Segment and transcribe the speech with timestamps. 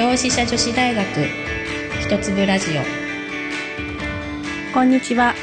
[0.00, 1.04] 同志社女子大学
[2.00, 2.82] 一粒ラジオ
[4.72, 5.34] こんにちは。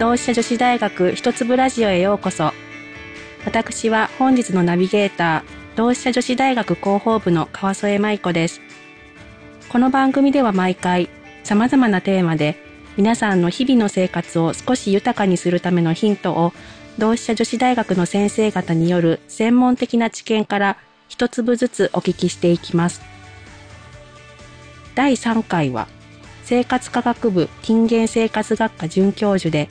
[0.00, 2.52] 同志社女子大学一粒ラジオへようこそ。
[3.44, 8.60] 私は本日のナビゲーター、同志社女子大学広報部の川添舞子です。
[9.68, 11.08] この番組では毎回
[11.44, 12.56] 様々なテーマで
[12.96, 16.52] 皆さんの日々の生活を少し豊かにするためのヒントを
[16.98, 23.19] 同志社女子大学の先生方による専門的な知見から一粒ずつお聞きしていきます。
[25.00, 25.88] 第3回は
[26.44, 29.70] 生活科学部近現生活学科准教授で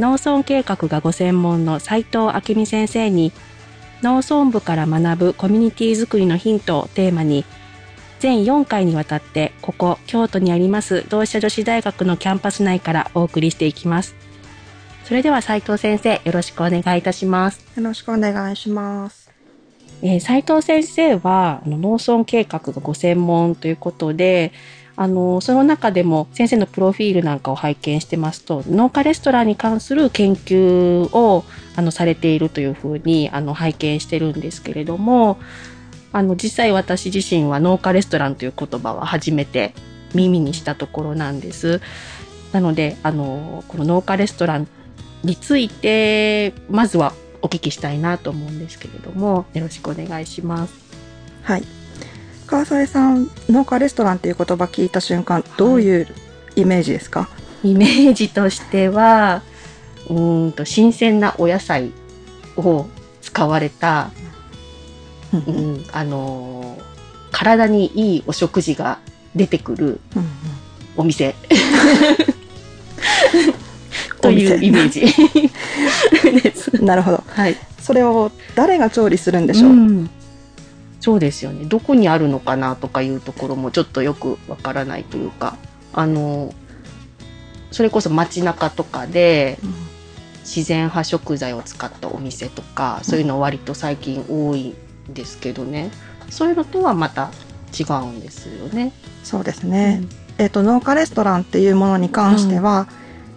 [0.00, 3.30] 農村計画がご専門の斉藤明美先生に
[4.02, 7.44] 農村部から学ぶコミュニティづくりのヒントをテーマに
[8.18, 14.16] 全4回にわたってここ京都にあります同志社女子大学のキャンパス内からお送りしていきます。
[15.04, 17.64] それでは斉藤先生よろしくお願いいたします。
[17.76, 19.23] よろしくお願いします。
[20.04, 24.52] えー斉藤先生はあの農村計画がご専門ということで、
[24.96, 35.38] あのその中でも先生のプロフィールなんかを拝見してますと農家レストランに関する研究をあのされているというふうにあの拝見してるんですけれども
[36.12, 39.74] あの実際私自身は農家レストランという言葉は初めて
[40.14, 41.80] 耳にしたところなんです。
[42.52, 44.68] なのであのこの農家レストラン
[45.24, 50.74] についてまずはお聞きしたいなと思うんですけれどもよろしくお願いします。
[51.42, 51.64] はい。
[52.46, 56.08] 川添さん、農家レストランっていう言葉聞いた瞬間、どういう
[56.56, 57.28] イメージですか、
[57.62, 59.42] イメージとしては
[60.08, 61.92] うーんと新鮮なお野菜
[62.56, 62.86] を
[63.22, 64.10] 使われた、
[65.32, 66.94] うんあのー
[67.36, 69.00] 体にいいお食事が
[69.34, 70.24] 出てくるうん。
[70.96, 71.34] お店
[74.24, 76.80] というイメージ。
[76.84, 77.22] なるほど。
[77.26, 80.10] はい、それを誰が調理するんでしょう、ん。
[81.00, 81.66] そうですよね。
[81.66, 85.56] どこにあるのかなとかいうところもちょっとよくわからないというか。
[85.96, 86.52] あの
[87.70, 89.58] それこそ街中とかで
[90.40, 94.74] 自然派食材を使ったお店とかそういうの割と最近多い
[95.10, 95.90] んですけどね。
[96.30, 97.30] そういうのとはまた
[97.78, 98.92] 違うんですよね。
[99.22, 100.02] そうですね。
[100.38, 102.88] えっ、と、農家レストランっていうものに関しては、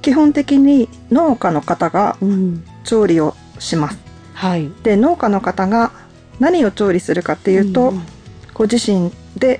[0.08, 2.64] 基本的に農家の方がうん。
[2.86, 4.00] 調理をします。
[4.34, 5.92] はい、で、農家の方が
[6.40, 8.02] 何を調理するかっていうと、ん
[8.54, 9.60] ご自身で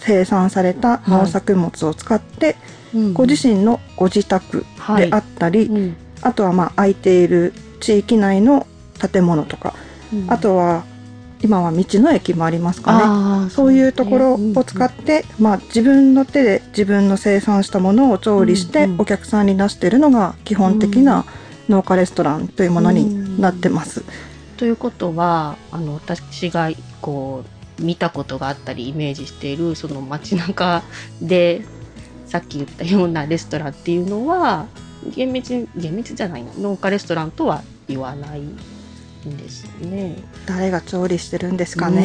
[0.00, 2.56] 生産された農作物を使って、
[2.94, 4.66] うんご自身のご自宅
[4.98, 5.96] であったり、うん。
[6.20, 8.66] あとはまあ空いている地域内の
[9.10, 9.72] 建物とか、
[10.12, 10.30] うん。
[10.30, 10.84] あとは
[11.42, 13.50] 今は道の駅もありますかね。
[13.50, 21.24] そういうところを使って、まあ、自分の手で自分の生産したものを調理してうんうんお客さんに出しているのが基本的な
[21.68, 24.04] 農家レストランというものになってます。
[24.56, 26.70] ということはあの私が
[27.00, 27.44] こ
[27.78, 30.82] う見たことがあったりイメージしているその街中
[31.20, 31.62] で
[32.24, 34.66] さっき言ったようなレストランっていうのは
[35.14, 36.52] 厳密厳密じゃないな。
[36.58, 38.42] 農家レストランとは言わない
[39.26, 40.16] んですよね。
[40.46, 42.04] 誰が調理してるんですかね。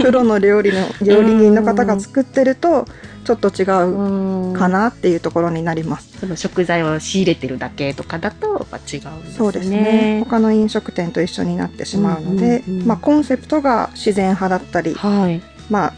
[0.00, 2.86] プロの料理の料理人の方が作ってると
[3.24, 6.20] ちょっと違うかなっていうところになります。
[6.20, 9.34] その食材を仕入れてるだけとかだとやっぱ違うんですね。
[9.36, 10.22] そうですね。
[10.24, 15.42] 他の飲食店と一緒になってしまうので、うんうんうんまあコンセプトが自然派だったり、はい。
[15.70, 15.94] まあ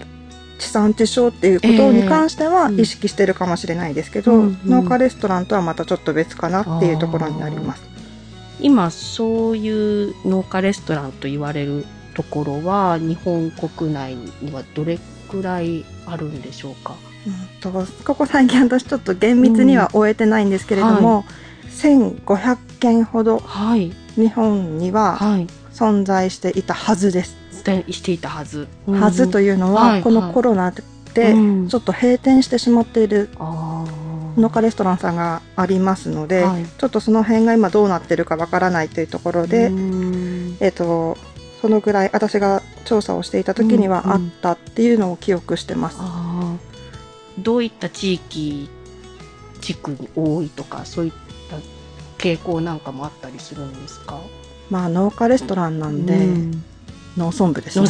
[0.59, 7.88] 地産地消っていうことに関してはええ意識してるかもしれないですけど、うんうん農家レストランとはまたちょっと別かなっていうところになります。
[8.61, 14.99] 今そういう農家レストランと言われるところは日本国内にはどれ
[15.31, 16.95] くらいあるんでしょうか？
[17.27, 17.71] うんと
[18.05, 21.25] ここ最近私ちょっと厳密には終えてないんですけれども、
[21.71, 23.93] 1500件ほどはい。
[24.17, 25.47] 日本にははい。
[25.73, 27.37] 存在していたはずです。
[27.65, 28.67] でしていたはず。
[28.87, 30.73] はずといういうのははいこのコロナ
[31.15, 31.69] でうん。
[31.69, 33.29] ちょっと閉店してしまっている
[34.37, 41.17] 農家レストランさんがありますので、はいちょっとその辺が今どうなってるかわからないというところで、うんえっ、と
[41.61, 45.97] そのぐらい私が調査をしていた時にはうんあったっていうのを記憶してます。
[46.01, 48.69] あーどういった地域
[49.61, 51.13] 地区に多いとかそういっ
[51.51, 51.57] た
[52.23, 54.21] 傾向なんかもあったりするんですか？
[54.71, 56.65] まあ農家レストランなんで、うん
[57.17, 57.89] 農村部ですね。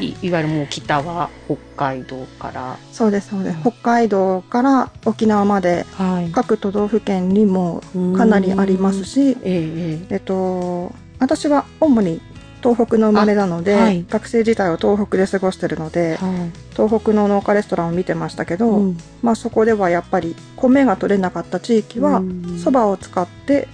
[0.00, 3.60] いいわゆるもう北は北海道から、そうですそうです。
[3.60, 7.82] 北海道から沖縄まではい、各都道府県にも
[8.16, 10.16] かなりありますし、ええええ。
[10.16, 12.20] っと私は主に
[12.62, 14.04] 東北の生まれなので、あはい。
[14.08, 16.50] 学生時代を東北で過ごしてるのでえ、はい。
[16.74, 18.98] 東北の農家レストランを見てましたけど、うん。
[19.22, 22.58] まあそこではやっぱり米が取れなかった地域はうん。
[22.58, 23.68] そばを使って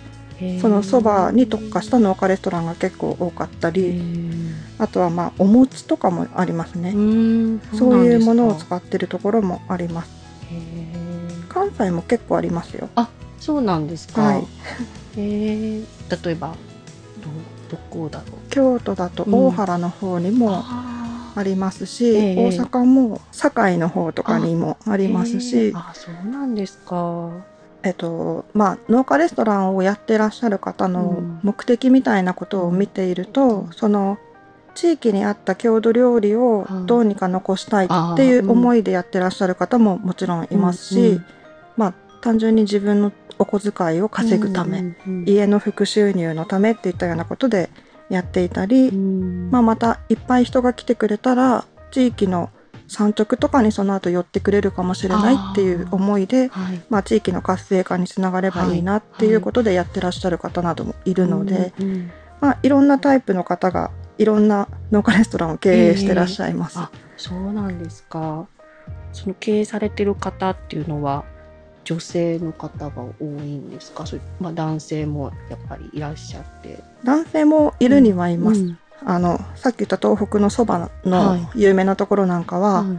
[0.60, 4.00] そのそばに特化した農家レストランが結構多かったり
[4.78, 6.92] あとはまあお餅とかもありますね。
[7.78, 10.10] そういうものを使ってるところもあります。
[11.48, 12.88] 関西も結構ありますよ。
[12.94, 13.08] あ
[13.38, 14.46] そうなんですか、はい、
[15.16, 15.82] え
[16.24, 16.54] 例えば
[17.70, 18.50] どこだろう。
[18.50, 20.62] 京都だと大原の方にも
[21.34, 22.34] ありますし、うんえ。
[22.34, 25.72] ー、大阪も堺の方とかにもありますし。
[25.74, 27.30] あ,、そうなんですか
[27.84, 34.19] えっとまあ、農家レストランをやってらっしゃる方の目的みたいなことを見ていると、うん、その
[34.75, 41.20] 地域に合った郷土料理をどうにか残したいっていう思いでやってらっしゃる方ももちろんいますし、
[41.76, 44.94] まあ単純に自分のお小遣いを稼ぐため、
[45.26, 47.69] 家の副収入のためっていったようなことで
[48.08, 52.50] やっていたり、うん、まあ、またいっぱい人が来てくれたら地域の
[52.92, 61.72] 産直とかにその後寄ってくれるかもしれないっていう思いで、はい、まあ、地域の活性化につながればいいなっていうことでやってらっしゃる方などもいるので、はいはい、
[62.40, 66.78] まあ、いろんなタイプの方がいろんな農家レストランを経営してらっしゃいます。
[66.78, 68.46] えー、そうなんですか。
[69.12, 71.24] その経営されてる方っていうのは
[71.84, 74.06] 女性の方が多いんですか？
[74.06, 76.82] それ、まあ、男性もやっぱりいらっしゃって。
[77.04, 82.94] 男性もいるにはいます、うん、あのさっき言った東北のそばの有名なところなんかは、は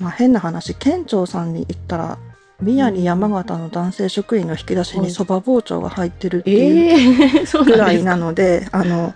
[0.00, 2.18] い、まあ、変な話県庁さんに行ったら
[2.60, 9.14] 宮城山形の男性職員の引き出しにそば包丁が入ってるっていうぐらいなので,、あの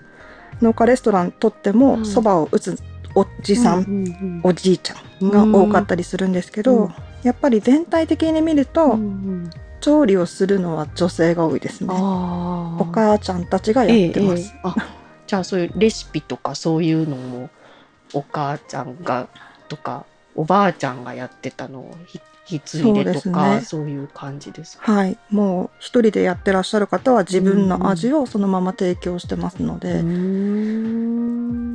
[0.61, 2.79] 農家レストランとってもそばを打つ
[3.15, 6.91] おじさん、おじいちゃんが多かったりするんですけど、
[7.23, 11.89] やっぱり全体的に見ると、うんうん、調理をするのは女性が多いですね。
[11.95, 14.53] お母ちゃんたちがやってます。
[15.27, 17.51] ええ、じゃあそういうレシピとかそういうのも
[18.15, 19.29] お母ちゃんが
[19.69, 24.93] とかおばあちゃんがやってたのを引き継いでとかそう、ね,、いう感じですか？
[24.93, 25.19] はい。
[25.31, 30.03] もう一人でやってらっしゃる方は自分の味をそのまま提供してますので、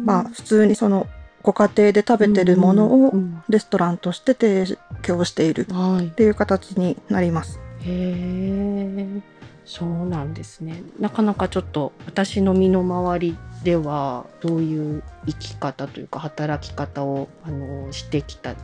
[0.05, 1.07] まあ普通にその
[1.43, 3.13] ご家庭で食べてるものを
[3.49, 7.59] レストランとして提供しているっていう形になります。
[7.81, 9.40] へえ
[9.71, 10.83] そうなんですね。
[10.99, 18.55] なかなかちょっと私の身の回りではどういう生き方というか働き方をあのしてきた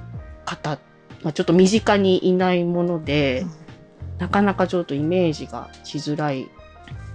[0.44, 0.80] 方、
[1.24, 6.50] まあ、ちょっと身近にいないもので、うん、なかなかちょっとイメージがしづらい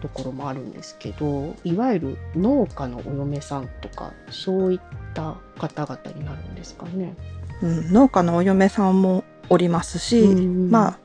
[0.01, 4.81] ところもあるんですけどいわゆる農家のお嫁さんとかそういっ
[5.13, 7.15] た方々になるんですかね。
[7.61, 11.02] うん、農家のお嫁さんもおりますし、うんまあ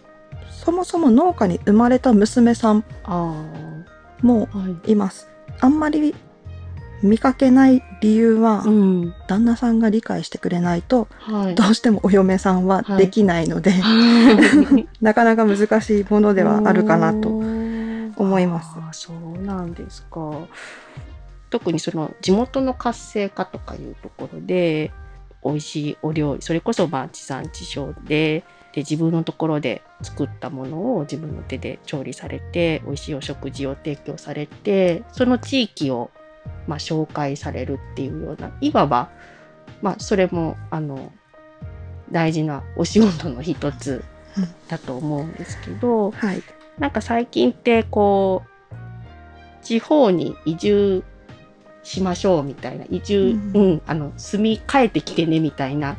[0.67, 2.83] そもそも農家に生まれた娘さん
[4.21, 4.49] も
[4.85, 5.29] います。
[5.47, 6.13] あはい、あんまり
[7.01, 18.69] 見かけない理由は、うん、旦那さんが理解してくれないと、はい、どうしてもお嫁さんはできないので、はい、 なかなか難しいものではあるかなと思います。
[18.77, 20.49] あそうなんですか。
[21.49, 24.91] 特にその地元の活性化とかいうところで
[25.45, 28.43] 美味しいお料理それこそまあ地産地消で
[28.77, 36.11] で自分のところで作ったものを自分の手で調理されて美味しいお食事を提供されてその地域を
[36.67, 39.09] まあ紹介されるっていうようないわば
[39.81, 41.11] まあそれもあの
[42.11, 44.03] 大事なお仕事の一つ
[44.67, 46.43] だと思うんですけど、はい、
[46.77, 51.03] なんか最近ってこう、地方に移住
[51.83, 55.97] しましょうみたいな、移住、うん、うん、あの、住み替えてきてねみたいな、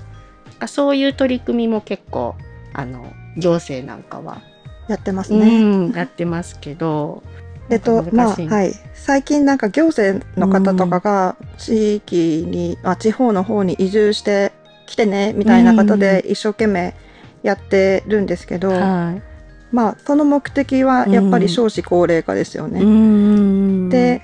[0.67, 2.37] そういう取り組みも結構、
[2.73, 4.41] あの、行政なんかは。
[4.89, 5.47] やってますね。
[5.47, 7.23] うん、やってますけど、
[7.71, 8.73] えっと、まあ、はい。
[8.95, 14.53] 最近なんか行政の方とかが地域に、うん、あ、地方の方に移住して
[14.87, 16.95] きてね、みたいな方で一生懸命
[17.43, 19.29] やってるんですけど、はい
[19.71, 22.81] まあ、その目的はやっぱり少子高齢化ですよね。
[22.81, 24.23] うん、で、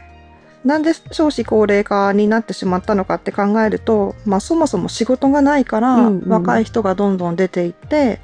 [0.65, 8.21] なんで少子高齢化になってしまったのかって考えると、まあ、そもそも仕事がないから、若い人がどんどん出ていって、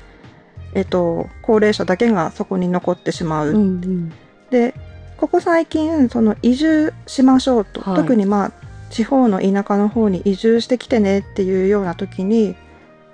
[0.75, 3.51] えっと、高齢者だけがそこに残ってしまう。
[3.51, 4.13] うんうん、
[4.51, 4.75] で、
[5.17, 8.53] ここ最近、その移住しましょうと、はい、特にまあ、
[8.91, 12.57] 地方の田舎の方に移住してきてねっていうような時に、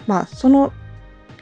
[0.06, 0.72] まあ、その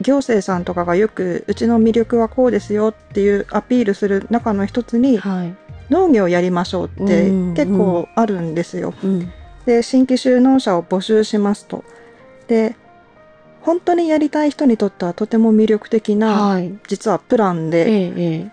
[0.01, 5.55] 行政さんとかがよくうちの魅力はこうですよっていうアピールする中の一つに、はい、
[5.89, 8.93] 農業やりましょうって結構あるんですよ。
[9.03, 9.33] うんうん、
[9.65, 11.83] で新規就農者を募集しますと。
[12.47, 12.75] で
[13.65, 18.51] 本当にやりたい人にとってはとても魅力的な、はい、実はプランで、ええ、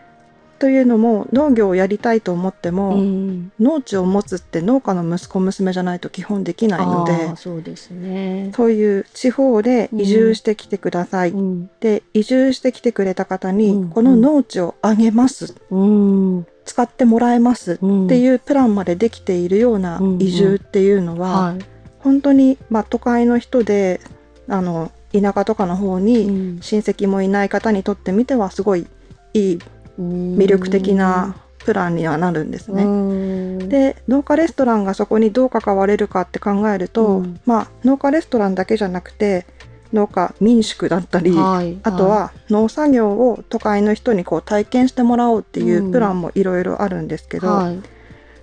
[0.58, 8.52] というのも農業をやりたいと思っても、うん、農地を持つって農家の息子娘じゃないと基本できないのでそうですね。
[8.56, 17.74] そういう地方で移住してきてください、うん、で移住してきてくれた方に、この農地をあげます、うん、っ使ってもらえます。
[17.74, 17.76] っ
[18.08, 21.64] ていうプランまでできているような移住っていうのは、うんうん、
[21.98, 24.00] 本当に、まあ、都会の人で
[24.48, 28.86] あの田舎とかの方に親戚もいない方にとってみてはすごい
[29.34, 29.58] いい
[29.98, 33.68] 魅力的なプランにはなるんですね。
[33.68, 39.46] で農家レストランがそこにどう関われるかって考えると、うん、まあ農家レストランだけじゃなくて
[39.92, 47.82] 農家民宿だったり、はい、あとは農作業を都会の人にこう体験してもらおうっていうプランもいろいろあるんですけど、うんはい、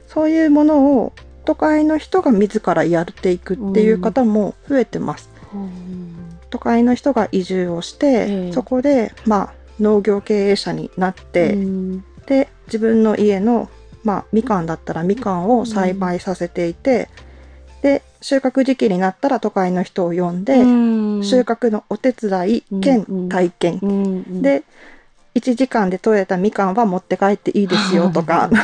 [0.07, 1.13] そういうものを
[1.45, 5.29] 都会の人が自らやっていくっていう方も増えてます。
[5.53, 11.57] うん、都会の人が移住をして、えー、そこでまあ農業経営者になって、
[12.25, 13.69] で自分の家の
[14.03, 17.09] まあみかんだったらみかんを栽培させていて、
[17.81, 20.55] で収穫時期になったら都会の人を呼んで、
[21.23, 24.63] 収穫のお手伝い兼体験、で
[25.35, 28.49] 1時間で採れたみかんは持って帰っていいですよとか。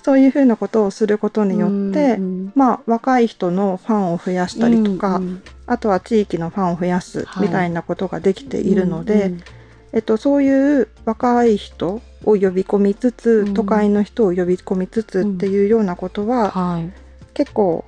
[0.00, 2.18] そういうふうなことをすることによって、
[2.54, 5.20] まあ若い人のファンを増やしたりとか、
[5.68, 9.34] あとは地域のファンを増やすみたいなことができているので、
[9.92, 16.80] えっと、そういう若い人を呼び込みつつ、都会の人を呼び込みつつっていうようなことは、
[17.34, 17.84] 結構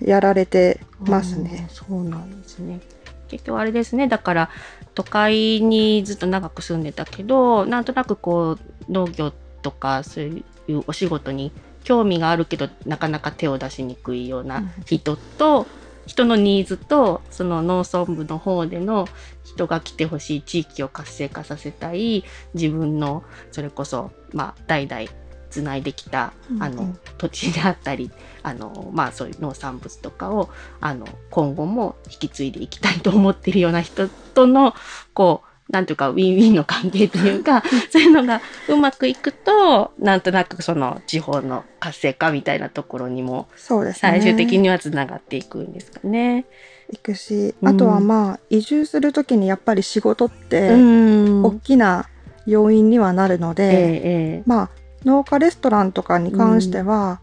[0.00, 1.68] やられてますね。
[1.70, 2.80] そうなんですね。
[3.28, 4.08] 結局あれですね。
[4.08, 4.50] だから
[4.94, 8.56] 都会にずっと長く住んでたけど、なんとなくこ
[8.88, 9.32] う農業
[9.62, 11.52] とかそういうお仕事に
[11.84, 15.66] 興味があるけどなかなか手を出しにくいような人と、うん、
[16.08, 19.06] 人のニーズとその農村部の方での
[19.44, 22.24] 人が来てほしい地域を活性化させたい
[22.54, 23.22] 自分の
[23.52, 25.02] それこそまあ代々
[25.50, 28.10] つないできた、あの、土地であったり、
[28.42, 30.50] あの、まあそういう農産物とかを、
[30.80, 34.74] あの、今後も引き継いでいきたいと思っているような人との、
[35.14, 44.12] こう、なんていうか、ウィンウィンの関係というか、 そういうのがうまくいくと、なんとなくその地方の活性化みたいなところにも、そうですね。
[44.12, 46.46] 最終的にはつながっていくんですかね。
[46.90, 52.06] いくし、あとはまあ、移住するときにやっぱり仕事って、大きな
[52.46, 54.00] 要因にはなるので、え
[54.38, 54.70] え、まあ、
[55.04, 57.20] 農家レストランとかに関しては、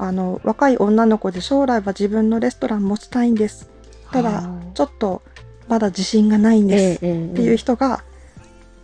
[0.00, 3.70] うん、あの若い女の子で将来は自分のレストラン持ちたいんです。
[4.10, 5.22] ただちょっと
[5.68, 6.96] まだ自信がないんです。
[6.96, 8.02] っていう人が、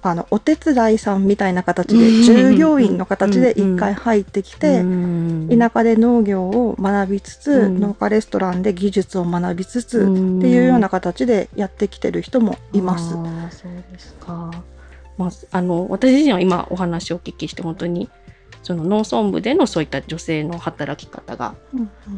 [0.06, 4.84] あのお手伝いさんみたいな形で従業員の形で一回入ってきて
[5.48, 10.10] 田舎で農業を学びつつ農家レストランで技術を学びつつって
[10.48, 13.12] いうような形でやってきてる人もいます。
[13.12, 13.20] そ
[13.66, 14.50] うですか。
[15.16, 18.10] まあ、あの私自身は今お話をお聞きして本当に
[18.62, 21.54] その農村部でのそういった女性の働き方が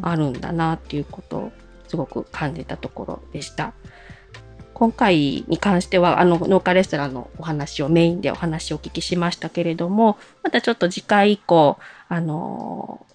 [0.03, 1.53] あるんだなっていうことを
[1.87, 3.75] すごく感じたところでした。
[4.77, 11.79] 今回に関してはあの農家レストランのお話をメインでお話をお聞きしましたけれどもまたちょっと次回以降
[12.11, 13.07] あの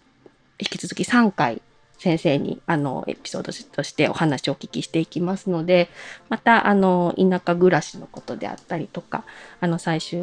[0.58, 1.62] 引き続き3回
[2.00, 5.88] 先生に、あの、エピソードとしてお話をお聞きしていきますので、
[6.30, 9.24] また、あの、田舎暮らしのことであったりとか、
[9.60, 10.20] あの、最終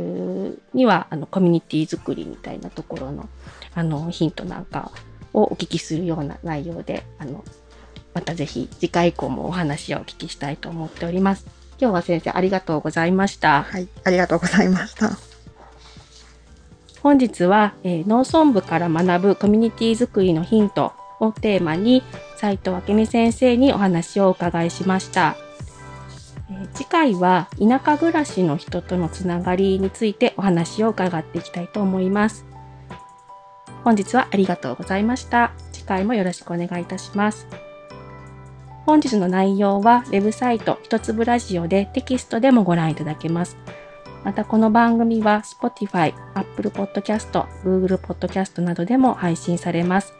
[0.74, 3.28] には、あの、コミュニティ作りみたいなところの、
[3.76, 4.90] あの、ヒントなんか
[5.32, 7.44] をお聞きするような内容で、あの、
[8.14, 11.46] またぜひ次回以降もお話をお聞きしたいと思っております。
[11.80, 13.62] 今日は先生ありがとうございました。
[13.62, 15.10] はい、ありがとうございました。
[17.02, 22.02] 本日は、えー、農村部から学ぶコミュニティ作りのヒントをテーマに
[22.36, 25.36] 斉藤明美先生にお話をお伺いしました。
[26.50, 32.44] え次回は田舎暮らしの人とのつながりについてお話を伺っていきたいと思います。
[33.84, 35.52] 本日はありがとうございました。
[35.72, 37.46] 次回もよろしくお願いいたします。
[38.88, 43.58] 本日の内容はウェブサイト一粒ラジオでテキストでもご覧いただけます。
[44.24, 50.14] またこの番組は Spotify、Apple Podcast、Google Podcast などでも配信されます。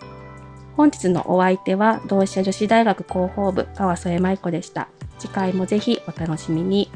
[0.76, 4.88] 本日のお相手は同志社女子大学広報部川添舞子でした。
[5.18, 6.90] 次回もぜひお楽しみに。